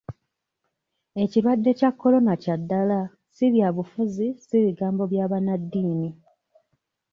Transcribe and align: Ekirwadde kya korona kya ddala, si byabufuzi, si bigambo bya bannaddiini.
Ekirwadde 1.23 1.71
kya 1.79 1.89
korona 2.01 2.33
kya 2.43 2.55
ddala, 2.61 3.01
si 3.35 3.45
byabufuzi, 3.53 4.27
si 4.47 4.55
bigambo 4.65 5.03
bya 5.11 5.25
bannaddiini. 5.31 6.09